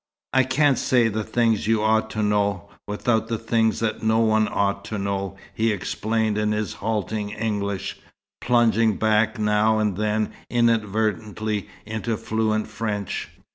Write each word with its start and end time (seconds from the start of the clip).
"I 0.33 0.45
can't 0.45 0.79
say 0.79 1.09
the 1.09 1.23
things 1.23 1.67
you 1.67 1.83
ought 1.83 2.09
to 2.09 2.23
know, 2.23 2.71
without 2.87 3.27
the 3.27 3.37
things 3.37 3.79
that 3.81 4.01
no 4.01 4.17
one 4.17 4.47
ought 4.51 4.83
to 4.85 4.97
know," 4.97 5.37
he 5.53 5.71
explained 5.71 6.39
in 6.39 6.53
his 6.53 6.73
halting 6.73 7.29
English, 7.29 7.97
plunging 8.41 8.95
back 8.97 9.37
now 9.37 9.77
and 9.77 9.97
then 9.97 10.33
inadvertently 10.49 11.69
into 11.85 12.17
fluent 12.17 12.65
French. 12.67 13.29